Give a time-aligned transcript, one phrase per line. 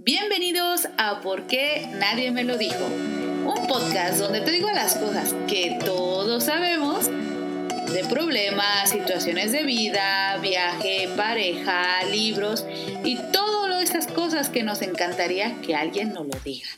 [0.00, 2.84] Bienvenidos a ¿Por qué nadie me lo dijo?
[2.84, 10.38] Un podcast donde te digo las cosas que todos sabemos de problemas, situaciones de vida,
[10.38, 12.64] viaje, pareja, libros
[13.02, 16.68] y todas estas cosas que nos encantaría que alguien nos lo diga.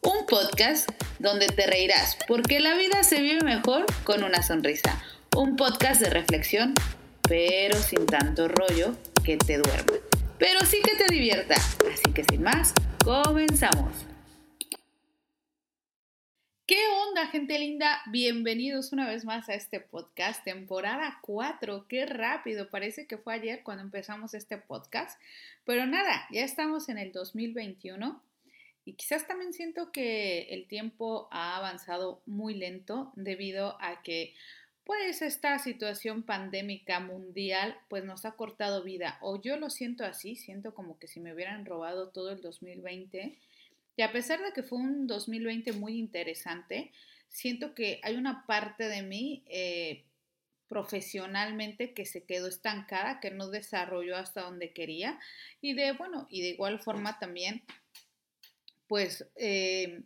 [0.00, 5.00] Un podcast donde te reirás porque la vida se vive mejor con una sonrisa.
[5.36, 6.74] Un podcast de reflexión,
[7.22, 9.94] pero sin tanto rollo que te duerma.
[10.38, 11.54] Pero sí que te divierta.
[11.54, 12.74] Así que sin más,
[13.04, 13.94] comenzamos.
[16.66, 18.02] ¿Qué onda, gente linda?
[18.10, 21.86] Bienvenidos una vez más a este podcast, temporada 4.
[21.88, 25.20] Qué rápido, parece que fue ayer cuando empezamos este podcast.
[25.64, 28.20] Pero nada, ya estamos en el 2021
[28.84, 34.34] y quizás también siento que el tiempo ha avanzado muy lento debido a que
[34.84, 40.36] pues esta situación pandémica mundial pues nos ha cortado vida o yo lo siento así,
[40.36, 43.38] siento como que si me hubieran robado todo el 2020
[43.96, 46.92] y a pesar de que fue un 2020 muy interesante,
[47.28, 50.04] siento que hay una parte de mí eh,
[50.68, 55.18] profesionalmente que se quedó estancada, que no desarrolló hasta donde quería
[55.60, 57.62] y de bueno, y de igual forma también
[58.86, 60.02] pues eh,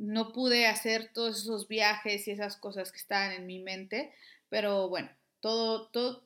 [0.00, 4.12] no pude hacer todos esos viajes y esas cosas que estaban en mi mente,
[4.48, 6.24] pero bueno, todo, todo,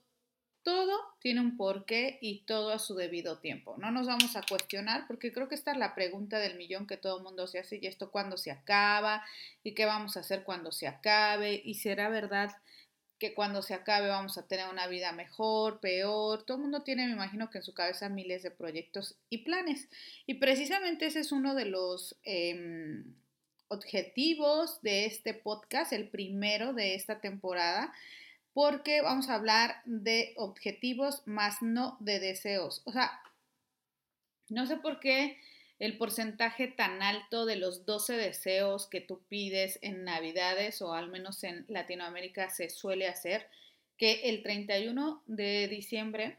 [0.63, 3.75] todo tiene un porqué y todo a su debido tiempo.
[3.79, 6.97] No nos vamos a cuestionar porque creo que esta es la pregunta del millón que
[6.97, 9.25] todo el mundo se hace y esto cuándo se acaba
[9.65, 12.53] y qué vamos a hacer cuando se acabe y será verdad
[13.19, 16.45] que cuando se acabe vamos a tener una vida mejor, peor.
[16.45, 19.89] Todo el mundo tiene, me imagino que en su cabeza miles de proyectos y planes.
[20.27, 22.17] Y precisamente ese es uno de los...
[22.23, 23.17] Em,
[23.75, 27.93] objetivos de este podcast, el primero de esta temporada,
[28.53, 32.83] porque vamos a hablar de objetivos más no de deseos.
[32.85, 33.21] O sea,
[34.49, 35.39] no sé por qué
[35.79, 41.09] el porcentaje tan alto de los 12 deseos que tú pides en Navidades o al
[41.09, 43.49] menos en Latinoamérica se suele hacer,
[43.97, 46.39] que el 31 de diciembre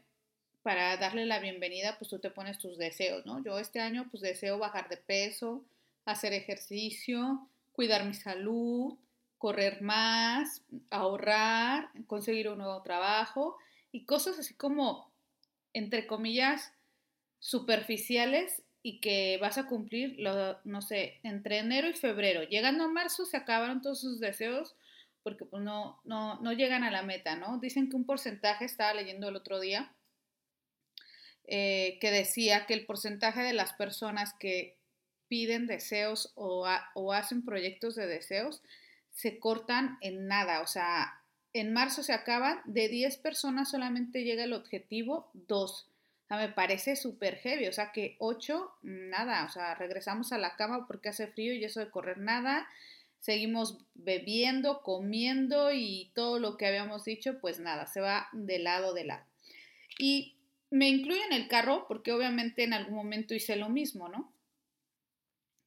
[0.62, 3.42] para darle la bienvenida, pues tú te pones tus deseos, ¿no?
[3.44, 5.64] Yo este año pues deseo bajar de peso,
[6.06, 8.96] hacer ejercicio, cuidar mi salud,
[9.38, 13.58] correr más, ahorrar, conseguir un nuevo trabajo
[13.92, 15.12] y cosas así como,
[15.74, 16.72] entre comillas,
[17.38, 20.16] superficiales y que vas a cumplir,
[20.64, 22.44] no sé, entre enero y febrero.
[22.44, 24.74] Llegando a marzo se acabaron todos sus deseos
[25.22, 27.58] porque pues, no, no, no llegan a la meta, ¿no?
[27.58, 29.92] Dicen que un porcentaje, estaba leyendo el otro día,
[31.48, 34.76] eh, que decía que el porcentaje de las personas que
[35.28, 36.66] piden deseos o,
[37.12, 38.62] hacen proyectos de deseos,
[39.12, 40.60] se cortan en nada.
[40.60, 41.20] O sea,
[41.52, 45.88] en marzo se acaban, de 10 personas solamente llega el objetivo 2.
[46.24, 47.66] O sea, me parece súper heavy.
[47.68, 49.44] O sea, que 8, nada.
[49.44, 52.68] O sea, regresamos a la cama porque hace frío y eso de correr nada.
[53.20, 58.92] Seguimos bebiendo, comiendo y todo lo que habíamos dicho, pues nada, se va de lado
[58.94, 59.24] de lado.
[59.98, 60.36] Y
[60.70, 64.32] me incluyo en el carro porque obviamente en algún momento hice lo mismo, ¿no?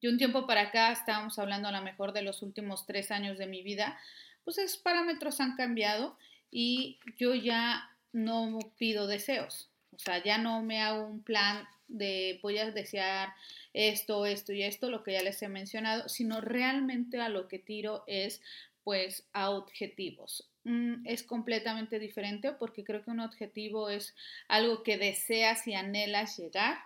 [0.00, 3.38] De un tiempo para acá estábamos hablando a lo mejor de los últimos tres años
[3.38, 3.98] de mi vida,
[4.44, 6.16] pues esos parámetros han cambiado
[6.50, 9.68] y yo ya no pido deseos.
[9.94, 13.34] O sea, ya no me hago un plan de voy a desear
[13.74, 17.58] esto, esto y esto, lo que ya les he mencionado, sino realmente a lo que
[17.58, 18.40] tiro es
[18.84, 20.48] pues a objetivos.
[20.64, 24.14] Mm, es completamente diferente porque creo que un objetivo es
[24.48, 26.78] algo que deseas y anhelas llegar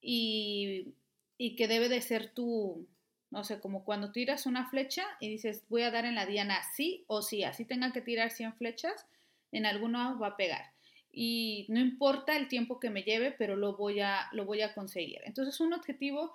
[0.00, 0.94] y
[1.38, 2.86] y que debe de ser tu,
[3.30, 6.60] no sé, como cuando tiras una flecha y dices, voy a dar en la diana
[6.74, 9.06] sí o sí, así tenga que tirar 100 flechas,
[9.52, 10.72] en alguna va a pegar.
[11.10, 14.74] Y no importa el tiempo que me lleve, pero lo voy a, lo voy a
[14.74, 15.20] conseguir.
[15.24, 16.32] Entonces un objetivo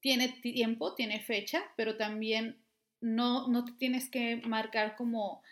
[0.00, 2.58] tiene tiempo, tiene fecha, pero también
[3.00, 5.42] no, no te tienes que marcar como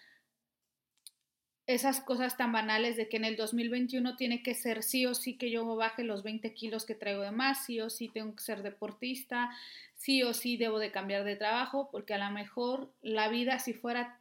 [1.75, 5.37] esas cosas tan banales de que en el 2021 tiene que ser sí o sí
[5.37, 8.43] que yo baje los 20 kilos que traigo de más, sí o sí tengo que
[8.43, 9.51] ser deportista,
[9.97, 13.75] sí o sí debo de cambiar de trabajo, porque a lo mejor la vida si
[13.75, 14.21] fuera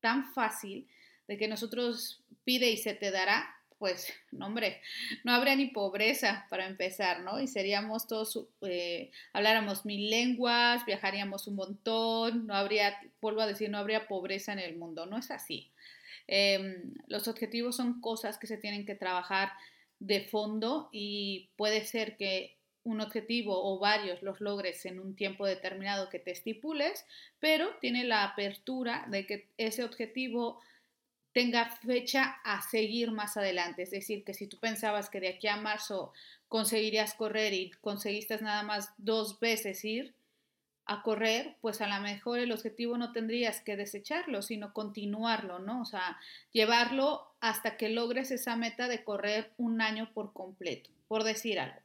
[0.00, 0.86] tan fácil
[1.26, 4.80] de que nosotros pide y se te dará, pues, no hombre,
[5.24, 7.40] no habría ni pobreza para empezar, ¿no?
[7.40, 13.68] Y seríamos todos, eh, habláramos mil lenguas, viajaríamos un montón, no habría, vuelvo a decir,
[13.68, 15.70] no habría pobreza en el mundo, no es así.
[16.28, 19.52] Em, los objetivos son cosas que se tienen que trabajar
[19.98, 25.44] de fondo y puede ser que un objetivo o varios los logres en un tiempo
[25.44, 27.04] determinado que te estipules,
[27.40, 30.60] pero tiene la apertura de que ese objetivo
[31.32, 33.82] tenga fecha a seguir más adelante.
[33.82, 36.12] Es decir, que si tú pensabas que de aquí a marzo
[36.48, 40.14] conseguirías correr y conseguiste nada más dos veces ir
[40.86, 45.82] a correr, pues a lo mejor el objetivo no tendrías que desecharlo, sino continuarlo, ¿no?
[45.82, 46.18] O sea,
[46.52, 51.80] llevarlo hasta que logres esa meta de correr un año por completo, por decir algo.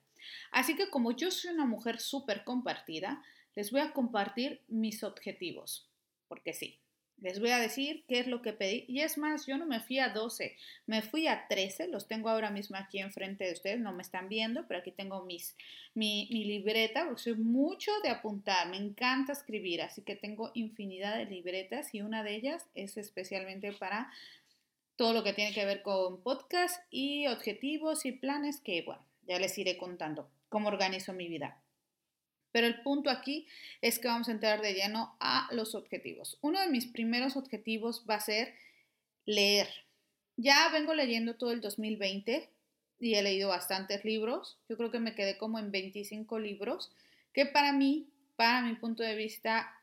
[0.52, 3.24] Así que como yo soy una mujer súper compartida,
[3.56, 5.88] les voy a compartir mis objetivos,
[6.28, 6.78] porque sí,
[7.22, 8.84] les voy a decir qué es lo que pedí.
[8.88, 10.58] Y es más, yo no me fui a 12,
[10.88, 11.88] me fui a 13.
[11.88, 13.80] Los tengo ahora mismo aquí enfrente de ustedes.
[13.80, 15.56] No me están viendo, pero aquí tengo mis,
[15.94, 18.70] mi, mi libreta, porque soy mucho de apuntar.
[18.70, 23.72] Me encanta escribir, así que tengo infinidad de libretas y una de ellas es especialmente
[23.72, 24.12] para
[24.96, 29.40] todo lo que tiene que ver con podcast y objetivos y planes que, bueno, ya
[29.40, 31.58] les iré contando cómo organizo mi vida.
[32.52, 33.48] Pero el punto aquí
[33.82, 36.38] es que vamos a entrar de lleno a los objetivos.
[36.42, 38.54] Uno de mis primeros objetivos va a ser
[39.26, 39.68] leer.
[40.38, 42.50] Ya vengo leyendo todo el 2020
[43.00, 44.58] y he leído bastantes libros.
[44.70, 46.92] Yo creo que me quedé como en 25 libros,
[47.34, 49.76] que para mí, para mi punto de vista,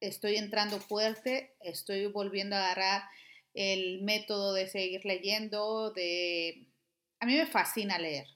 [0.00, 3.02] estoy entrando fuerte, estoy volviendo a agarrar
[3.54, 6.66] el método de seguir leyendo, de...
[7.20, 8.26] A mí me fascina leer.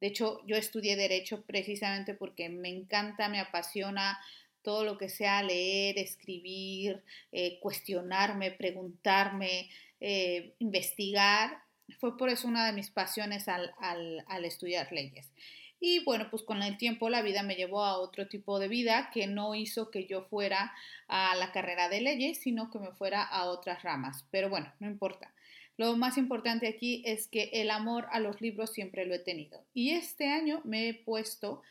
[0.00, 4.18] De hecho, yo estudié derecho precisamente porque me encanta, me apasiona
[4.62, 7.02] todo lo que sea leer, escribir,
[7.32, 9.70] eh, cuestionarme, preguntarme,
[10.00, 11.62] eh, investigar.
[12.00, 15.30] Fue por eso una de mis pasiones al, al estudiar leyes.
[15.86, 19.10] Y bueno, pues con el tiempo la vida me llevó a otro tipo de vida
[19.12, 20.72] que no hizo que yo fuera
[21.08, 24.24] a la carrera de leyes, sino que me fuera a otras ramas.
[24.30, 25.33] Pero bueno, no importa.
[25.76, 29.64] Lo más importante aquí es que el amor a los libros siempre lo he tenido.
[29.74, 31.62] Y este año me he puesto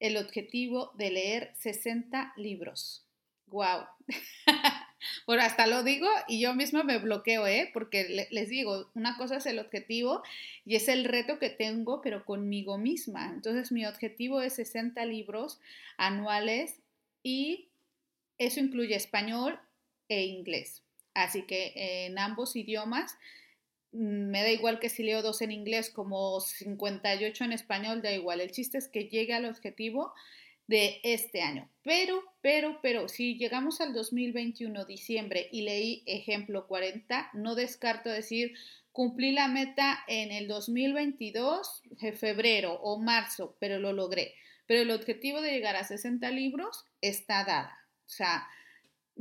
[0.00, 3.04] el objetivo de leer 60 libros.
[3.46, 3.84] ¡Wow!
[5.26, 7.70] bueno, hasta lo digo y yo misma me bloqueo, ¿eh?
[7.74, 10.22] Porque les digo, una cosa es el objetivo
[10.64, 13.30] y es el reto que tengo, pero conmigo misma.
[13.34, 15.60] Entonces mi objetivo es 60 libros
[15.98, 16.80] anuales
[17.22, 17.68] y
[18.38, 19.60] eso incluye español
[20.08, 20.82] e inglés.
[21.14, 21.72] Así que
[22.06, 23.18] en ambos idiomas
[23.92, 28.40] me da igual que si leo dos en inglés como 58 en español, da igual.
[28.40, 30.12] El chiste es que llegue al objetivo
[30.66, 31.68] de este año.
[31.82, 38.54] Pero, pero, pero, si llegamos al 2021, diciembre, y leí ejemplo 40, no descarto decir,
[38.92, 41.82] cumplí la meta en el 2022,
[42.16, 44.34] febrero o marzo, pero lo logré.
[44.66, 47.78] Pero el objetivo de llegar a 60 libros está dada.
[48.06, 48.46] O sea,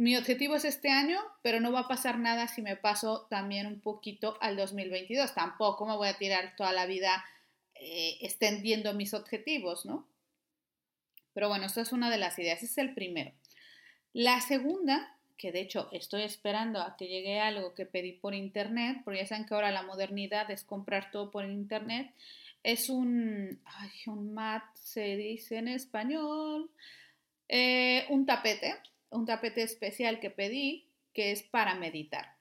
[0.01, 3.67] mi objetivo es este año, pero no va a pasar nada si me paso también
[3.67, 5.35] un poquito al 2022.
[5.35, 7.23] Tampoco me voy a tirar toda la vida
[7.75, 10.07] eh, extendiendo mis objetivos, ¿no?
[11.35, 13.31] Pero bueno, esta es una de las ideas, es el primero.
[14.11, 19.01] La segunda, que de hecho estoy esperando a que llegue algo que pedí por internet,
[19.05, 22.11] porque ya saben que ahora la modernidad es comprar todo por internet,
[22.63, 26.71] es un, ay, un mat, se dice en español,
[27.47, 28.79] eh, un tapete
[29.11, 32.35] un tapete especial que pedí que es para meditar.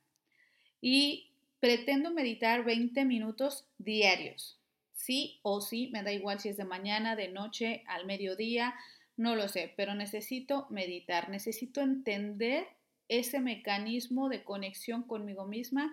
[0.81, 4.59] Y pretendo meditar 20 minutos diarios.
[4.95, 8.75] Sí o sí, me da igual si es de mañana, de noche, al mediodía,
[9.17, 12.67] no lo sé, pero necesito meditar, necesito entender
[13.09, 15.93] ese mecanismo de conexión conmigo misma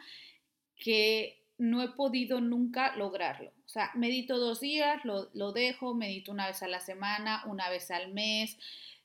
[0.76, 3.52] que no he podido nunca lograrlo.
[3.66, 7.70] O sea, medito dos días, lo, lo dejo, medito una vez a la semana, una
[7.70, 8.58] vez al mes,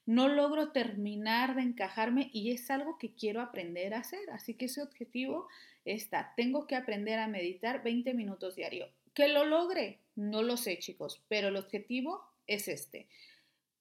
[0.06, 4.30] no logro terminar de encajarme y es algo que quiero aprender a hacer.
[4.30, 5.48] Así que ese objetivo
[5.84, 8.88] está, tengo que aprender a meditar 20 minutos diario.
[9.14, 13.06] Que lo logre, no lo sé chicos, pero el objetivo es este.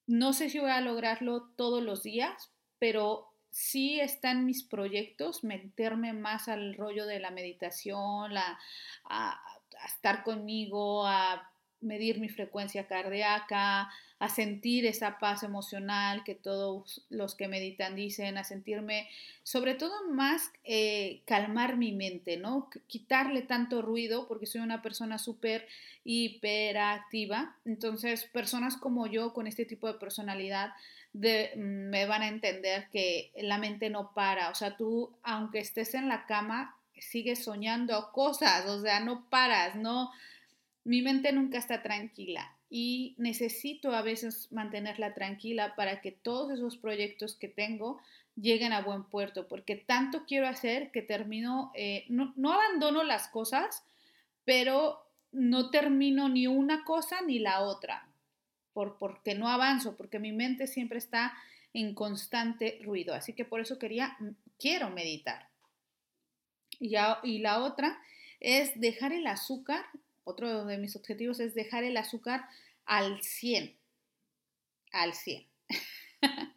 [0.07, 6.13] No sé si voy a lograrlo todos los días, pero sí están mis proyectos meterme
[6.13, 8.59] más al rollo de la meditación, a,
[9.05, 9.39] a
[9.85, 11.51] estar conmigo, a
[11.81, 13.89] medir mi frecuencia cardíaca,
[14.21, 19.09] a sentir esa paz emocional que todos los que meditan dicen, a sentirme,
[19.41, 22.69] sobre todo más eh, calmar mi mente, ¿no?
[22.85, 25.67] Quitarle tanto ruido porque soy una persona súper
[26.03, 27.55] hiperactiva.
[27.65, 30.73] Entonces, personas como yo con este tipo de personalidad
[31.13, 34.51] de, mm, me van a entender que la mente no para.
[34.51, 39.75] O sea, tú, aunque estés en la cama, sigues soñando cosas, o sea, no paras,
[39.75, 40.11] no
[40.83, 46.77] mi mente nunca está tranquila y necesito a veces mantenerla tranquila para que todos esos
[46.77, 47.99] proyectos que tengo
[48.37, 53.83] lleguen a buen puerto, porque tanto quiero hacer que termino, eh, no, abandono las cosas,
[54.45, 58.07] pero no termino ni una cosa ni la otra,
[58.71, 61.33] por, porque no avanzo, porque mi mente siempre está
[61.73, 63.13] en constante ruido.
[63.13, 64.17] Así que por eso quería,
[64.57, 65.49] quiero meditar.
[66.79, 68.01] Y, y la otra
[68.39, 69.83] es dejar el azúcar,
[70.23, 72.47] otro de mis objetivos es dejar el azúcar
[72.85, 73.75] al 100,
[74.91, 75.45] al 100.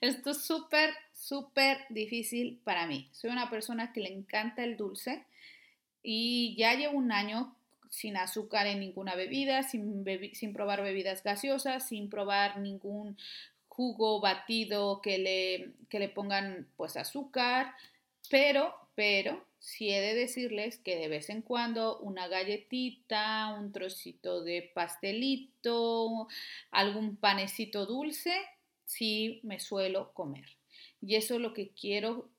[0.00, 3.08] Esto es súper, súper difícil para mí.
[3.12, 5.24] Soy una persona que le encanta el dulce
[6.02, 7.54] y ya llevo un año
[7.90, 13.18] sin azúcar en ninguna bebida, sin, sin probar bebidas gaseosas, sin probar ningún
[13.68, 17.74] jugo batido que le, que le pongan pues azúcar,
[18.28, 24.42] pero, pero, sí he de decirles que de vez en cuando una galletita, un trocito
[24.42, 26.26] de pastelito,
[26.70, 28.34] algún panecito dulce,
[28.86, 30.46] sí me suelo comer.
[31.00, 32.30] Y eso es lo que quiero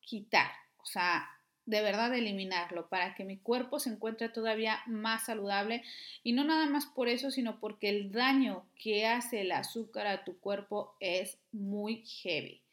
[0.00, 1.30] quitar, o sea,
[1.66, 5.82] de verdad eliminarlo para que mi cuerpo se encuentre todavía más saludable
[6.22, 10.24] y no nada más por eso, sino porque el daño que hace el azúcar a
[10.24, 12.63] tu cuerpo es muy heavy.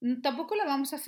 [0.00, 0.98] Mm, tampoco le vamos a,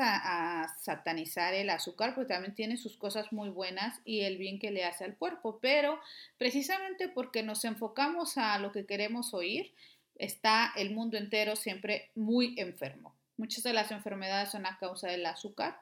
[0.62, 4.70] a, satanizar el azúcar porque también tiene sus cosas muy buenas y el bien que
[4.70, 6.00] le hace al cuerpo, pero
[6.38, 9.72] precisamente porque nos enfocamos a lo que queremos oír,
[10.16, 13.14] está el mundo entero siempre muy enfermo.
[13.36, 15.80] Muchas de las enfermedades son a causa del azúcar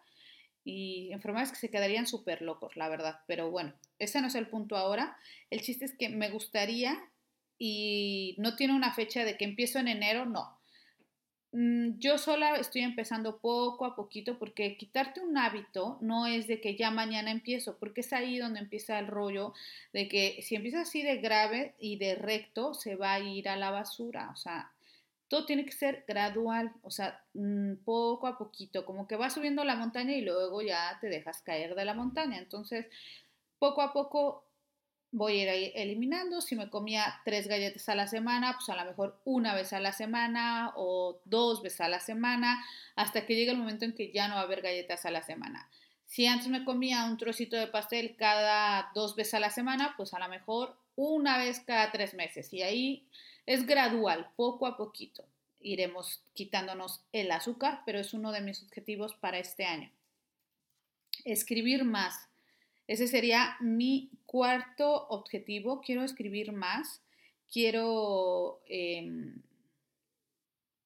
[0.65, 3.21] y enfermedades que se quedarían súper locos, la verdad.
[3.27, 5.17] Pero bueno, ese no es el punto ahora.
[5.49, 6.99] El chiste es que me gustaría
[7.59, 10.59] y no tiene una fecha de que empiezo en enero, no.
[11.53, 16.61] Mm, yo sola estoy empezando poco a poquito porque quitarte un hábito no es de
[16.61, 19.55] que ya mañana empiezo, porque es ahí donde empieza el rollo
[19.93, 23.57] de que si empieza así de grave y de recto, se va a ir a
[23.57, 24.31] la basura.
[24.33, 24.73] O sea,
[25.29, 29.65] todo tiene que ser gradual, o sea, mm, poco a poquito, como que vas subiendo
[29.65, 32.39] la montaña y luego ya te dejas caer de la montaña.
[32.39, 32.87] Entonces,
[33.59, 34.46] poco a poco
[35.17, 36.43] voy a ir eliminando.
[36.43, 39.81] Si me comía tres galletas a la semana, pues a lo mejor una vez a
[39.81, 42.63] la semana o dos veces a la semana,
[42.97, 45.23] hasta que llegue el momento en que ya no va a haber galletas a la
[45.23, 45.69] semana.
[46.05, 50.13] Si antes me comía un trocito de pastel cada dos veces a la semana, pues
[50.13, 52.53] a lo mejor una vez cada tres meses.
[52.53, 53.07] Y ahí
[53.47, 55.25] es gradual, poco a poquito.
[55.61, 59.91] Iremos quitándonos el azúcar, pero es uno de mis objetivos para este año.
[61.25, 62.29] Escribir más.
[62.87, 65.81] Ese sería mi cuarto objetivo.
[65.81, 67.03] Quiero escribir más.
[67.53, 69.43] Quiero em,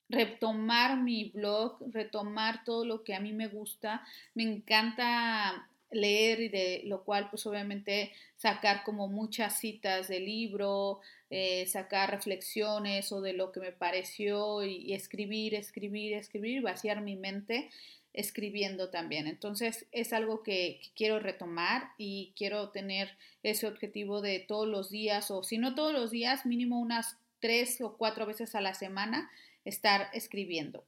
[0.08, 4.04] retomar mi blog, retomar todo lo que a mí me gusta.
[4.34, 11.00] Me encanta leer y de lo cual pues obviamente sacar como muchas citas del libro,
[11.30, 17.16] eh, sacar reflexiones o de lo que me pareció y, escribir, escribir, escribir, vaciar mi
[17.16, 17.70] mente
[18.12, 19.26] escribiendo también.
[19.26, 25.30] Entonces es algo que, quiero retomar y quiero tener ese objetivo de todos los días
[25.30, 29.30] o si no todos los días, mínimo unas tres o cuatro veces a la semana
[29.64, 30.84] estar escribiendo.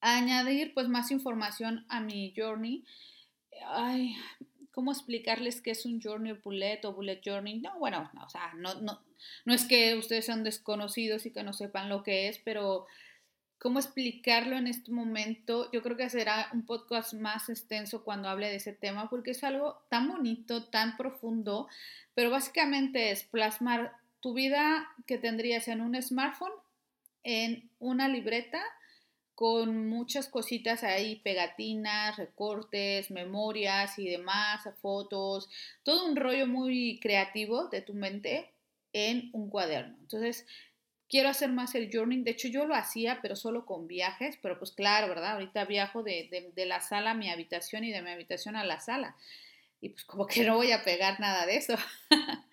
[0.00, 2.84] Añadir pues más información a mi journey.
[3.66, 4.16] Ay,
[4.78, 7.58] cómo explicarles qué es un journey bullet o bullet journey.
[7.58, 9.02] No, bueno, no, o sea, no, no,
[9.44, 12.86] no es que ustedes sean desconocidos y que no sepan lo que es, pero
[13.58, 18.48] cómo explicarlo en este momento, yo creo que será un podcast más extenso cuando hable
[18.48, 21.68] de ese tema, porque es algo tan bonito, tan profundo,
[22.14, 26.52] pero básicamente es plasmar tu vida que tendrías en un smartphone,
[27.24, 28.62] en una libreta
[29.34, 35.48] con muchas cositas ahí, pegatinas, recortes, memorias y demás, fotos,
[35.84, 38.52] todo un rollo muy creativo de tu mente
[38.92, 39.96] en un cuaderno.
[40.00, 40.44] Entonces,
[41.08, 42.24] quiero hacer más el journaling.
[42.24, 45.32] De hecho, yo lo hacía, pero solo con viajes, pero pues claro, ¿verdad?
[45.34, 48.80] Ahorita viajo de, de la sala a mi habitación y de mi habitación a la
[48.80, 49.16] sala.
[49.80, 51.74] Y pues como que no voy a pegar nada de eso.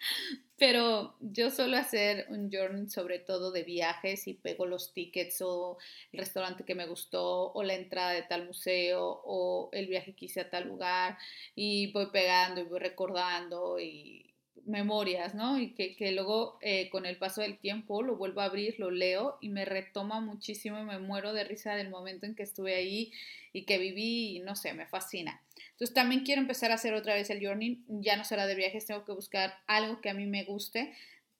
[0.58, 5.78] Pero yo suelo hacer un journey sobre todo de viajes y pego los tickets o
[6.14, 10.26] el restaurante que me gustó o la entrada de tal museo o el viaje que
[10.26, 11.18] hice a tal lugar
[11.56, 14.25] y voy pegando y voy recordando y
[14.66, 15.60] memorias, ¿no?
[15.60, 18.92] Y que, que luego eh, con el paso del tiempo lo vuelvo a abrir, lo
[18.92, 22.76] leo y me retoma muchísimo y me muero de risa del momento en que estuve
[22.76, 23.12] ahí
[23.54, 25.42] y que viví y no sé, me fascina.
[25.72, 28.86] Entonces también quiero empezar a hacer otra vez el journey, ya no será de viajes,
[28.86, 30.94] tengo que buscar algo que a mí me guste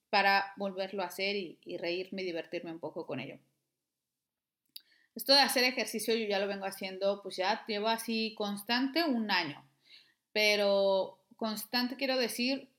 [0.10, 3.38] para volverlo a hacer y, reírme y divertirme un poco con ello.
[5.16, 9.32] Esto de hacer ejercicio yo ya lo vengo haciendo, pues ya llevo así constante un
[9.32, 9.66] año,
[10.32, 12.70] pero constante quiero decir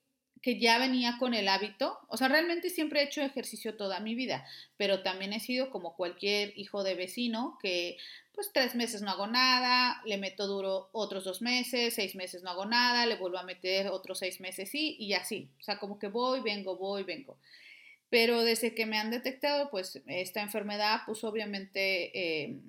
[0.43, 4.15] que ya venía con el hábito, o sea, realmente siempre he hecho ejercicio toda mi
[4.15, 7.97] vida, pero también he sido como cualquier hijo de vecino que
[8.37, 12.51] pues tres meses no hago nada, le meto duro otros dos meses, seis meses no
[12.51, 15.49] hago nada, le vuelvo a meter otros seis meses sí y así.
[15.59, 17.39] O sea, como que voy, vengo, voy, vengo.
[18.11, 22.61] Pero desde que me han detectado, pues esta enfermedad, pues obviamente eh,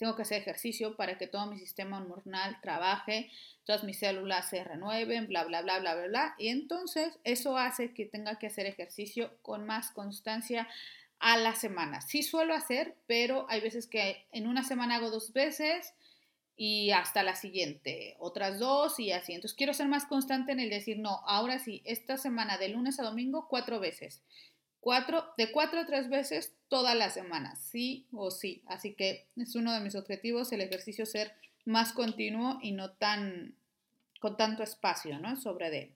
[0.00, 3.30] tengo que hacer ejercicio para que todo mi sistema hormonal trabaje,
[3.64, 6.34] todas mis células se renueven, bla, bla, bla, bla, bla, bla.
[6.38, 10.66] Y entonces eso hace que tenga que hacer ejercicio con más constancia
[11.18, 12.00] a la semana.
[12.00, 15.92] Sí suelo hacer, pero hay veces que en una semana hago dos veces
[16.56, 19.34] y hasta la siguiente, otras dos y así.
[19.34, 22.98] Entonces quiero ser más constante en el decir, no, ahora sí, esta semana de lunes
[23.00, 24.22] a domingo, cuatro veces.
[24.80, 28.62] Cuatro, de cuatro a tres veces toda la semana, sí o sí.
[28.66, 31.32] Así que es uno de mis objetivos, el ejercicio ser
[31.64, 33.54] más continuo y no tan
[34.20, 35.36] con tanto espacio, ¿no?
[35.36, 35.92] Sobre de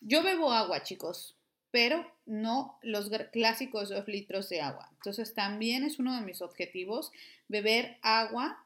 [0.00, 1.36] Yo bebo agua, chicos,
[1.70, 4.88] pero no los clásicos dos litros de agua.
[4.92, 7.12] Entonces también es uno de mis objetivos
[7.48, 8.64] beber agua,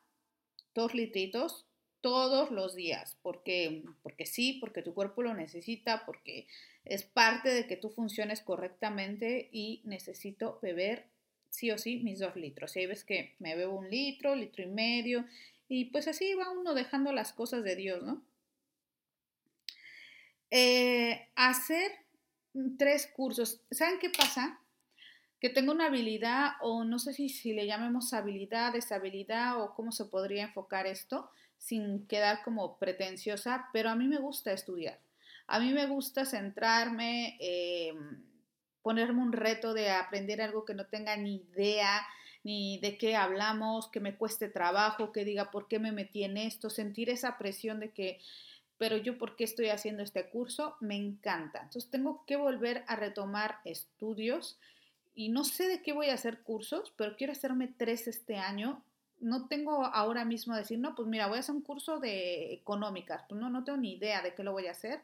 [0.74, 1.66] dos litritos
[2.00, 6.46] todos los días, porque, porque sí, porque tu cuerpo lo necesita, porque
[6.84, 11.06] es parte de que tú funciones correctamente y necesito beber
[11.50, 12.76] sí o sí mis dos litros.
[12.76, 15.26] Y hay veces que me bebo un litro, litro y medio,
[15.68, 18.22] y pues así va uno dejando las cosas de Dios, ¿no?
[20.50, 21.92] Eh, hacer
[22.76, 23.62] tres cursos.
[23.70, 24.60] ¿Saben qué pasa?
[25.40, 29.92] Que tengo una habilidad, o no sé si, si le llamemos habilidad, deshabilidad, o cómo
[29.92, 34.98] se podría enfocar esto, sin quedar como pretenciosa, pero a mí me gusta estudiar.
[35.52, 37.92] A mí me gusta centrarme, eh,
[38.82, 42.06] ponerme un reto de aprender algo que no tenga ni idea,
[42.44, 46.36] ni de qué hablamos, que me cueste trabajo, que diga por qué me metí en
[46.36, 48.20] esto, sentir esa presión de que,
[48.78, 51.62] pero yo por qué estoy haciendo este curso, me encanta.
[51.62, 54.56] Entonces tengo que volver a retomar estudios
[55.16, 58.84] y no sé de qué voy a hacer cursos, pero quiero hacerme tres este año
[59.20, 63.24] no tengo ahora mismo decir, no, pues mira, voy a hacer un curso de económicas.
[63.28, 65.00] Pues no, no tengo ni idea de qué lo voy a hacer,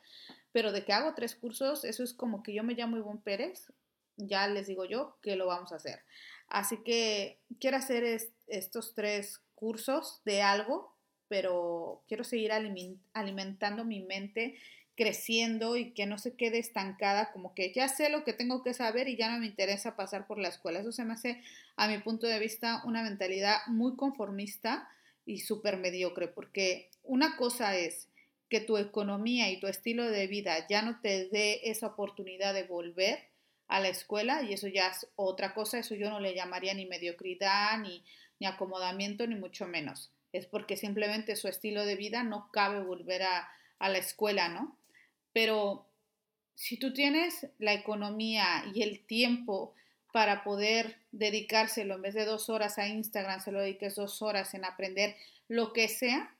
[0.52, 3.72] pero de que hago tres cursos, eso es como que yo me llamo Ivonne Pérez,
[4.16, 6.00] ya les digo yo que lo vamos a hacer.
[6.48, 8.04] Así que quiero hacer
[8.46, 10.94] estos tres cursos de algo,
[11.28, 14.56] pero quiero seguir alimentando mi mente
[14.96, 18.74] creciendo y que no se quede estancada, como que ya sé lo que tengo que
[18.74, 20.80] saber y ya no me interesa pasar por la escuela.
[20.80, 21.42] Eso se me hace,
[21.76, 24.88] a mi punto de vista, una mentalidad muy conformista
[25.26, 28.08] y súper mediocre, porque una cosa es
[28.48, 32.62] que tu economía y tu estilo de vida ya no te dé esa oportunidad de
[32.62, 33.18] volver
[33.68, 36.86] a la escuela y eso ya es otra cosa, eso yo no le llamaría ni
[36.86, 38.04] mediocridad, ni,
[38.38, 40.10] ni acomodamiento, ni mucho menos.
[40.32, 44.76] Es porque simplemente su estilo de vida no cabe volver a, a la escuela, ¿no?
[45.36, 45.86] Pero
[46.54, 49.74] si tú tienes la economía y el tiempo
[50.14, 54.54] para poder dedicárselo en vez de dos horas a Instagram, se lo dediques dos horas
[54.54, 55.14] en aprender
[55.46, 56.34] lo que sea,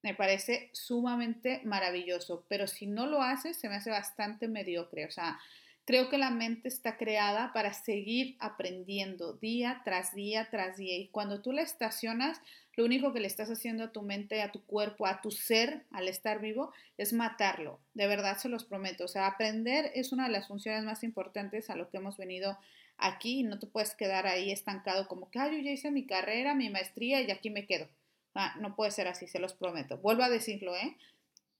[0.00, 2.46] me parece sumamente maravilloso.
[2.48, 5.04] Pero si no lo haces, se me hace bastante mediocre.
[5.04, 5.38] O sea,
[5.84, 10.96] creo que la mente está creada para seguir aprendiendo día tras día tras día.
[10.96, 12.40] Y cuando tú la estacionas,
[12.76, 15.84] lo único que le estás haciendo a tu mente, a tu cuerpo, a tu ser
[15.90, 17.80] al estar vivo es matarlo.
[17.92, 19.04] De verdad se los prometo.
[19.04, 22.58] O sea, aprender es una de las funciones más importantes a lo que hemos venido
[22.96, 23.42] aquí.
[23.42, 26.70] No te puedes quedar ahí estancado como que, ay, yo ya hice mi carrera, mi
[26.70, 27.88] maestría y aquí me quedo.
[28.34, 29.98] Ah, no puede ser así, se los prometo.
[29.98, 30.96] Vuelvo a decirlo, ¿eh?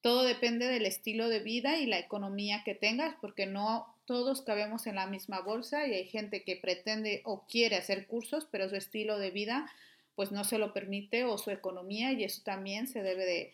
[0.00, 4.86] Todo depende del estilo de vida y la economía que tengas, porque no todos cabemos
[4.86, 8.76] en la misma bolsa y hay gente que pretende o quiere hacer cursos, pero su
[8.76, 9.70] estilo de vida
[10.14, 13.52] pues no se lo permite o su economía y eso también se debe de,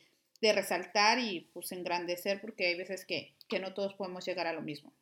[0.52, 4.62] resaltar y pues engrandecer porque hay veces que, que no todos podemos llegar a lo
[4.62, 4.92] mismo.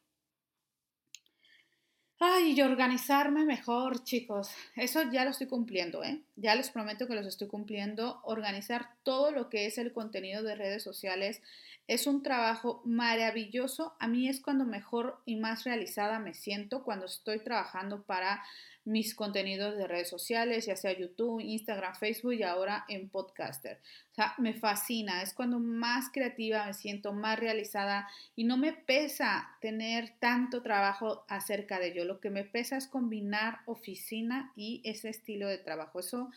[2.20, 4.50] Ay, y organizarme mejor, chicos.
[4.74, 6.20] Eso ya lo estoy cumpliendo, ¿eh?
[6.34, 8.20] Ya les prometo que los estoy cumpliendo.
[8.24, 11.40] Organizar todo lo que es el contenido de redes sociales
[11.86, 13.94] es un trabajo maravilloso.
[14.00, 18.42] A mí es cuando mejor y más realizada me siento cuando estoy trabajando para
[18.88, 23.78] mis contenidos de redes sociales, ya sea YouTube, Instagram, Facebook y ahora en Podcaster.
[24.12, 28.72] O sea, me fascina, es cuando más creativa me siento, más realizada y no me
[28.72, 32.06] pesa tener tanto trabajo acerca de ello.
[32.06, 36.00] Lo que me pesa es combinar oficina y ese estilo de trabajo.
[36.00, 36.30] Eso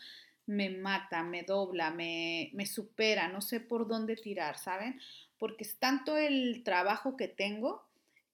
[0.44, 5.00] me mata, me dobla, me, me supera, no sé por dónde tirar, ¿saben?
[5.38, 7.82] Porque es tanto el trabajo que tengo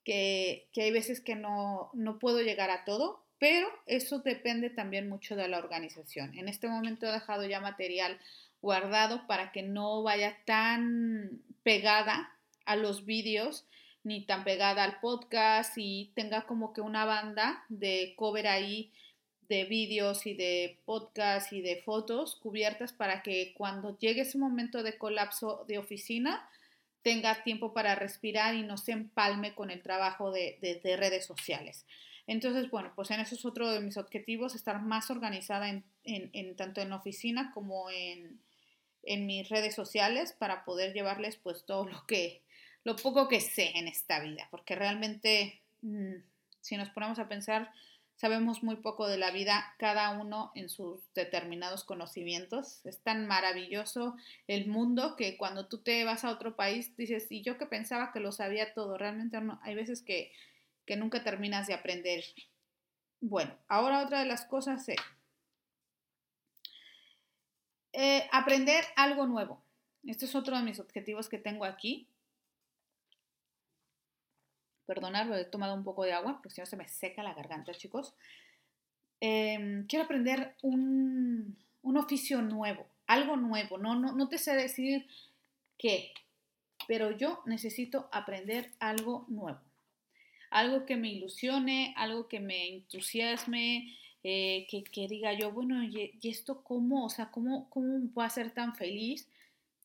[0.03, 5.09] que, que hay veces que no, no puedo llegar a todo, pero eso depende también
[5.09, 6.37] mucho de la organización.
[6.37, 8.18] En este momento he dejado ya material
[8.61, 12.33] guardado para que no vaya tan pegada
[12.64, 13.64] a los vídeos
[14.03, 18.92] ni tan pegada al podcast y tenga como que una banda de cover ahí
[19.48, 24.83] de vídeos y de podcast y de fotos cubiertas para que cuando llegue ese momento
[24.83, 26.48] de colapso de oficina
[27.03, 31.87] tenga tiempo para respirar y no se empalme con el trabajo de redes sociales.
[32.29, 36.57] Entonces, bueno, pues en eso es otro de mis objetivos, estar más organizada en, en,
[36.57, 38.38] tanto en la oficina como en,
[39.03, 42.43] en mis redes sociales para poder llevarles pues todo lo que,
[42.85, 46.17] lo poco que sé en esta vida, porque realmente mm,
[46.61, 47.73] si nos ponemos a pensar,
[48.17, 52.85] sabemos muy poco de la vida, cada uno en sus determinados conocimientos.
[52.85, 54.17] Es tan maravilloso
[54.49, 58.12] el mundo que cuando tú te vas a otro país dices, y yo que pensaba
[58.12, 60.33] que lo sabía todo, realmente no, hay veces que
[60.88, 62.24] que nunca terminas de aprender.
[63.20, 64.96] Bueno, ahora otra de las cosas es
[67.92, 69.62] eh, aprender algo nuevo.
[70.05, 72.09] Este es otro de mis objetivos que tengo aquí.
[74.87, 77.74] Perdonad, he tomado un poco de agua, porque si no se me seca la garganta,
[77.74, 78.14] chicos.
[79.20, 83.77] Em, quiero aprender un, oficio nuevo, algo nuevo.
[83.77, 85.07] No, no, no te sé decir
[85.77, 86.14] qué,
[86.87, 89.68] pero yo necesito aprender algo nuevo
[90.51, 96.63] algo que me ilusione, algo que me entusiasme, eh, que, diga yo, bueno, ¿y, esto
[96.65, 97.05] cómo?
[97.05, 99.29] O sea, ¿cómo, ¿cómo puedo ser tan feliz?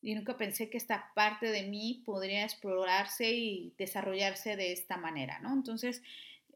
[0.02, 5.38] Y nunca pensé que esta parte de mí podría explorarse y desarrollarse de esta manera,
[5.40, 5.52] ¿no?
[5.52, 6.02] Entonces,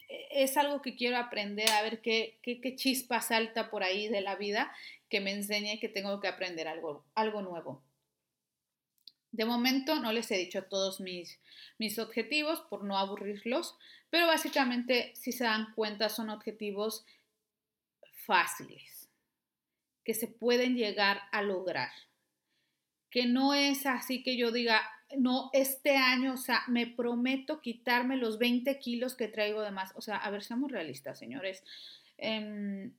[0.08, 4.08] e, es algo que quiero aprender a ver qué, qué, qué chispa salta por ahí
[4.08, 4.72] de la vida
[5.08, 7.82] que me enseñe que tengo que aprender algo, algo nuevo.
[9.30, 11.38] De momento no les he dicho todos mis,
[11.78, 13.76] mis objetivos por no aburrirlos,
[14.10, 17.04] pero básicamente si se dan cuenta son objetivos
[18.24, 19.08] fáciles,
[20.04, 21.90] que se pueden llegar a lograr,
[23.10, 24.82] que no es así que yo diga,
[25.16, 29.92] no, este año, o sea, me prometo quitarme los 20 kilos que traigo de más.
[29.96, 31.64] O sea, a ver, seamos realistas, señores.
[32.18, 32.92] Em,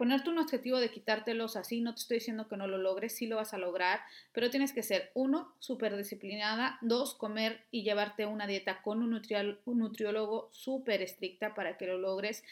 [0.00, 3.26] ponerte un objetivo de quitártelos así, no te estoy diciendo que no lo logres, sí
[3.26, 4.00] lo vas a lograr,
[4.32, 9.10] pero tienes que ser, uno, súper disciplinada, dos, comer y llevarte una dieta con un,
[9.10, 12.42] nutriólogo súper estricta para que lo logres,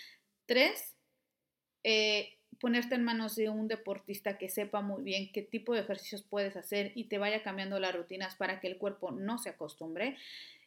[0.45, 0.95] tres,
[1.85, 6.23] eh, ponerte en manos de un deportista que sepa muy bien qué tipo de ejercicios
[6.23, 10.19] puedes hacer y te vaya cambiando las rutinas para que el cuerpo no se acostumbre.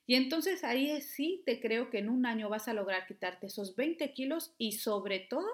[0.07, 3.75] Y entonces ahí sí te creo que en un año vas a lograr quitarte esos
[3.75, 5.47] 20 kilos y sobre todo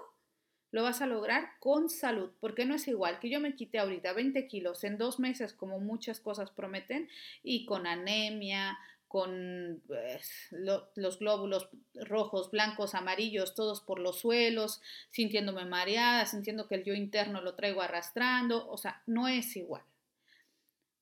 [0.70, 4.12] lo vas a lograr con salud, porque no es igual que yo me quite ahorita
[4.12, 7.08] 20 kilos en dos meses, como muchas cosas prometen,
[7.42, 8.78] y con anemia,
[9.08, 10.48] con pues,
[10.94, 16.94] los glóbulos rojos, blancos, amarillos, todos por los suelos, sintiéndome mareada, sintiendo que el yo
[16.94, 19.82] interno lo traigo arrastrando, o sea, no es igual.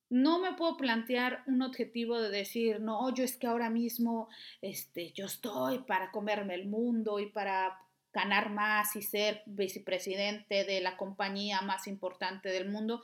[0.09, 4.29] No me puedo plantear un objetivo de decir, no, yo es que ahora mismo
[4.63, 7.77] este, yo estoy para comerme el mundo y para
[8.17, 13.03] ganar más y ser vicepresidente de la compañía más importante del mundo,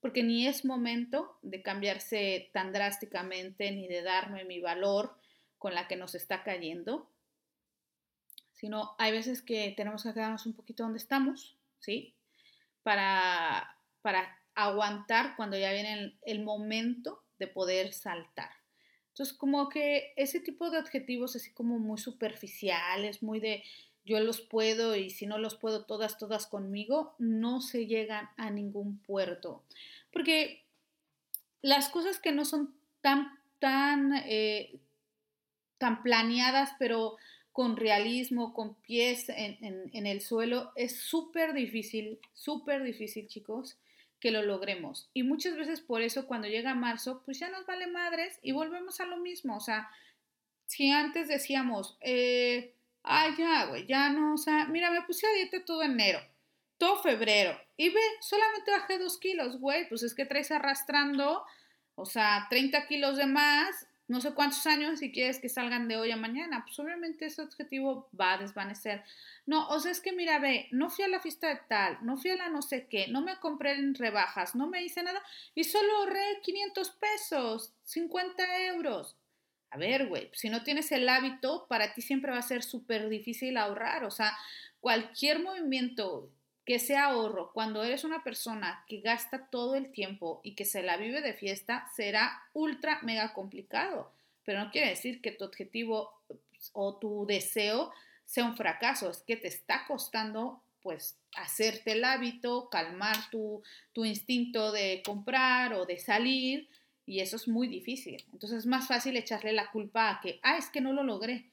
[0.00, 5.18] porque ni es momento de cambiarse tan drásticamente ni de darme mi valor
[5.58, 7.10] con la que nos está cayendo,
[8.52, 12.14] sino hay veces que tenemos que quedarnos un poquito donde estamos, ¿sí?
[12.84, 18.50] Para, para aguantar cuando ya viene el, el momento de poder saltar.
[19.08, 23.64] Entonces, como que ese tipo de objetivos así como muy superficiales, muy de
[24.04, 28.50] yo los puedo y si no los puedo todas, todas conmigo, no se llegan a
[28.50, 29.62] ningún puerto.
[30.12, 30.62] Porque
[31.60, 34.78] las cosas que no son tan, tan, eh,
[35.78, 37.16] tan planeadas, pero
[37.52, 43.76] con realismo, con pies en, en el suelo, es súper difícil, súper difícil, chicos,
[44.22, 45.10] que lo logremos.
[45.12, 49.00] Y muchas veces por eso cuando llega marzo, pues ya nos vale madres y volvemos
[49.00, 49.56] a lo mismo.
[49.56, 49.90] O sea,
[50.66, 52.72] si antes decíamos, eh,
[53.04, 56.20] Ay, ya, güey, ya no, o sea, mira, me puse a dieta todo enero,
[56.78, 61.44] todo febrero, y ve, solamente bajé dos kilos, güey, pues es que traes arrastrando,
[61.96, 65.96] o sea, 30 kilos de más, no sé cuántos años si quieres que salgan de
[65.96, 69.02] hoy a mañana, pues obviamente ese objetivo va a desvanecer.
[69.46, 72.16] No, o sea, es que mira, ve, no fui a la fiesta de tal, no
[72.16, 75.22] fui a la no sé qué, no me compré en rebajas, no me hice nada
[75.54, 79.16] y solo ahorré 500 pesos, 50 euros.
[79.72, 83.08] A ver, güey, si no tienes el hábito, para ti siempre va a ser súper
[83.08, 84.04] difícil ahorrar.
[84.04, 84.36] O sea,
[84.80, 86.28] cualquier movimiento
[86.66, 90.82] que sea ahorro, cuando eres una persona que gasta todo el tiempo y que se
[90.82, 94.12] la vive de fiesta, será ultra mega complicado.
[94.44, 97.94] Pero no quiere decir que tu objetivo pues, o tu deseo
[98.26, 103.62] sea un fracaso, es que te está costando pues hacerte el hábito, calmar tu,
[103.94, 106.68] tu instinto de comprar o de salir
[107.06, 108.24] y eso es muy difícil.
[108.32, 111.46] Entonces es más fácil echarle la culpa a que, ah, es que no lo logré.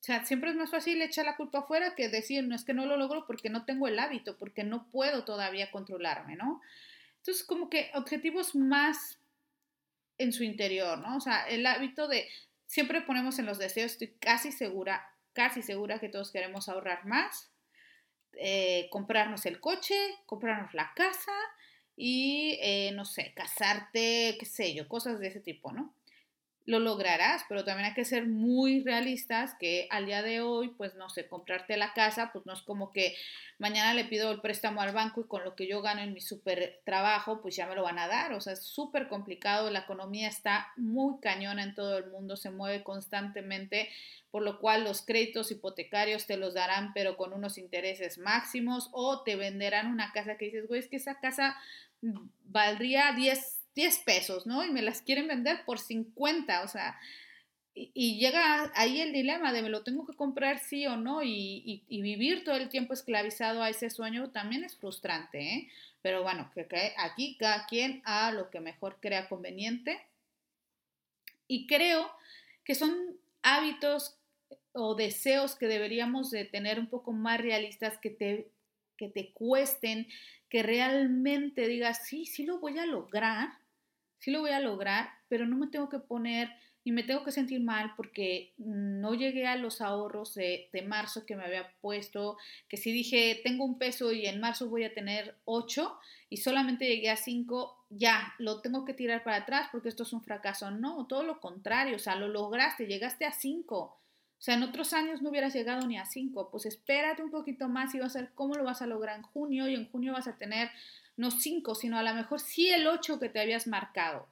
[0.00, 2.74] O sea, siempre es más fácil echar la culpa afuera que decir, no es que
[2.74, 6.60] no lo logro porque no tengo el hábito, porque no puedo todavía controlarme, ¿no?
[7.18, 9.20] Entonces, como que objetivos más
[10.18, 11.16] en su interior, ¿no?
[11.16, 12.28] O sea, el hábito de,
[12.66, 17.52] siempre ponemos en los deseos, estoy casi segura, casi segura que todos queremos ahorrar más,
[18.32, 19.94] eh, comprarnos el coche,
[20.26, 21.32] comprarnos la casa
[22.04, 25.94] y, eh, no sé, casarte, qué sé yo, cosas de ese tipo, ¿no?
[26.64, 30.94] lo lograrás, pero también hay que ser muy realistas que al día de hoy, pues
[30.94, 33.16] no sé, comprarte la casa, pues no es como que
[33.58, 36.20] mañana le pido el préstamo al banco y con lo que yo gano en mi
[36.20, 38.32] super trabajo, pues ya me lo van a dar.
[38.32, 42.50] O sea, es súper complicado, la economía está muy cañona en todo el mundo, se
[42.50, 43.88] mueve constantemente,
[44.30, 49.22] por lo cual los créditos hipotecarios te los darán, pero con unos intereses máximos, o
[49.24, 51.56] te venderán una casa que dices, güey, es que esa casa
[52.44, 54.64] valdría 10 10 pesos, ¿no?
[54.64, 56.98] Y me las quieren vender por 50, o sea,
[57.74, 61.84] y, llega ahí el dilema de me lo tengo que comprar sí o no y,
[61.88, 65.68] vivir todo el tiempo esclavizado a ese sueño también es frustrante, ¿eh?
[66.02, 66.66] Pero bueno, que,
[66.98, 70.04] aquí cada quien a lo que mejor crea conveniente.
[71.48, 72.10] Y creo
[72.64, 72.94] que son
[73.42, 74.16] hábitos
[74.72, 78.50] o deseos que deberíamos de tener un poco más realistas que te,
[78.96, 80.06] que te cuesten,
[80.48, 83.50] que realmente digas, sí, sí lo voy a lograr,
[84.18, 86.50] sí lo voy a lograr, pero no me tengo que poner
[86.84, 91.36] y me tengo que sentir mal porque no llegué a los ahorros de, marzo que
[91.36, 92.36] me había puesto,
[92.68, 95.96] que si dije tengo un peso y en marzo voy a tener 8
[96.28, 100.12] y solamente llegué a 5, ya, lo tengo que tirar para atrás porque esto es
[100.12, 100.70] un fracaso.
[100.70, 104.01] No, todo lo contrario, o sea, lo lograste, llegaste a 5.
[104.42, 106.50] O sea, en otros años no hubieras llegado ni a 5.
[106.50, 109.22] Pues espérate un poquito más y vas a ver cómo lo vas a lograr en
[109.22, 110.68] junio y en junio vas a tener
[111.16, 114.26] no cinco, sino a lo mejor sí el ocho que te habías marcado.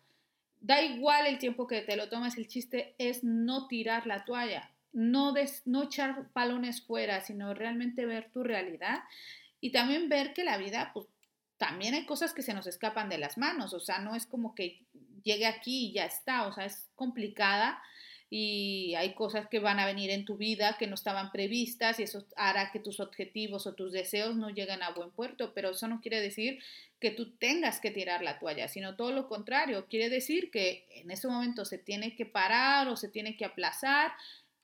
[0.61, 4.73] Da igual el tiempo que te lo tomas, el chiste es no tirar la toalla,
[4.93, 5.33] no,
[5.67, 9.05] no echar palones fuera, sino realmente ver tu realidad
[9.61, 11.07] y también ver que la vida, pues
[11.57, 14.57] también hay cosas que se nos escapan de las manos, o sea, no es como
[14.57, 14.83] que
[15.23, 17.81] llegue aquí y ya está, o sea, es complicada
[18.33, 22.05] y hay cosas que van a venir en tu vida que no estaban previstas y
[22.05, 25.89] eso hará que tus objetivos o tus deseos no lleguen a buen puerto, pero eso
[25.89, 26.61] no quiere decir
[27.01, 31.11] que tú tengas que tirar la toalla, sino todo lo contrario, quiere decir que en
[31.11, 34.13] ese momento se tiene que parar o se tiene que aplazar,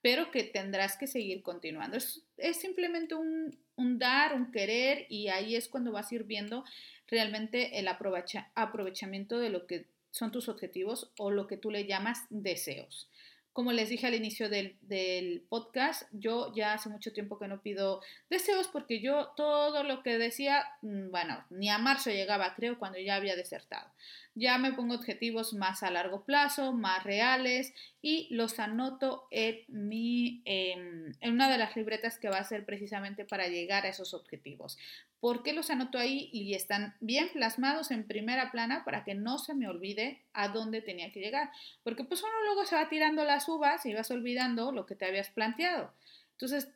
[0.00, 1.96] pero que tendrás que seguir continuando.
[1.96, 2.22] Es,
[2.61, 6.64] simplemente un, un, dar, un querer y ahí es cuando vas a ir viendo
[7.09, 12.26] realmente el aprovechamiento de lo que son tus objetivos o lo que tú le llamas
[12.31, 13.11] deseos.
[13.57, 18.03] Como les dije al inicio del, podcast, yo ya hace mucho tiempo que no pido
[18.29, 22.99] deseos porque yo todo lo que decía, mm, bueno, ni a marzo llegaba, creo, cuando
[22.99, 23.90] ya había desertado.
[24.35, 29.27] Ya me pongo objetivos más a largo plazo, más reales y los anoto
[29.69, 33.88] mi, em, en una de las libretas que va a ser precisamente para llegar a
[33.88, 34.77] esos objetivos.
[35.20, 39.38] ¿Por qué los anoto ahí y están bien plasmados en primera plana para que no
[39.38, 41.50] se me olvide a dónde tenía que llegar?
[41.83, 45.07] Porque pues uno luego se va tirando las uvas y vas olvidando lo que te
[45.07, 45.92] habías planteado.
[46.33, 46.68] Entonces,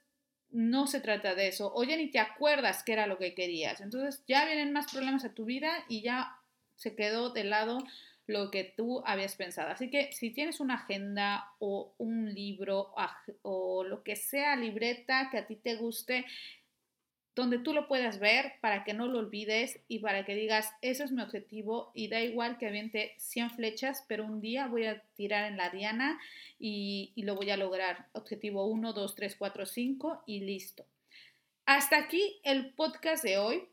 [0.51, 1.73] no se trata de eso.
[1.75, 3.81] Oye, ni te acuerdas qué era lo que querías.
[3.81, 6.37] Entonces, ya vienen más problemas a tu vida y ya
[6.75, 7.79] se quedó de lado
[8.27, 9.71] lo que tú habías pensado.
[9.71, 12.95] Así que si tienes una agenda o un libro
[13.43, 16.25] o lo que sea, libreta que a ti te guste,
[17.41, 21.05] donde tú lo puedas ver para que no lo olvides y para que digas, ese
[21.05, 25.03] es mi objetivo y da igual que aviente 100 flechas, pero un día voy a
[25.17, 26.21] tirar en la diana
[26.59, 28.07] y, y lo voy a lograr.
[28.13, 30.87] Objetivo 1, 2, 3, 4, 5 y listo.
[31.67, 33.69] Hasta aquí el podcast de hoy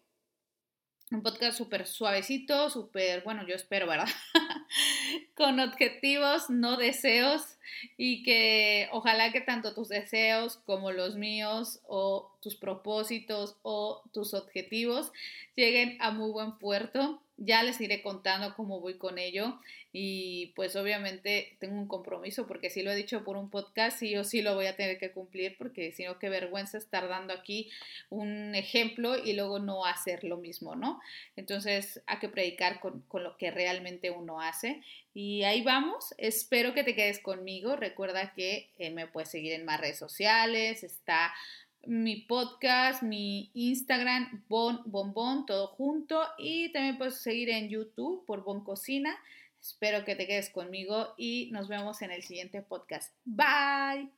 [1.10, 4.10] un podcast súper suavecito, súper, bueno, yo espero, ¿verdad?
[5.36, 7.58] Con objetivos, no deseos,
[7.98, 14.34] y que ojalá que tanto tus deseos como los míos o tus propósitos o tus
[14.34, 15.12] objetivos
[15.56, 17.22] lleguen a muy buen puerto.
[17.40, 19.60] Ya les iré contando cómo voy con ello
[19.94, 24.16] y pues obviamente tengo un compromiso porque si lo he dicho por un podcast, sí
[24.16, 27.34] o sí lo voy a tener que cumplir porque si no, qué vergüenza estar dando
[27.34, 27.70] aquí
[28.10, 31.00] un ejemplo y luego no hacer lo mismo, ¿no?
[31.36, 34.82] Entonces hay que predicar con, lo que realmente uno hace
[35.20, 36.14] y ahí vamos.
[36.20, 37.76] Espero que te quedes conmigo.
[37.76, 41.34] Recuerda que eh, me puedes seguir en más redes sociales, está
[41.88, 46.22] mi podcast, mi Instagram, Bon Bon, todo junto.
[46.38, 49.18] Y también puedes seguir en YouTube por Bon Cocina.
[49.60, 53.12] Espero que te quedes conmigo y nos vemos en el siguiente podcast.
[53.26, 54.17] Bye.